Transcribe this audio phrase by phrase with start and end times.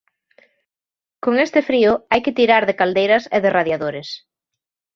[1.23, 4.07] Con este frío, hai que tirar de caldeiras e de radiadores.